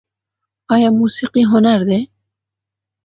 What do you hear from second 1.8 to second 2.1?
دی؟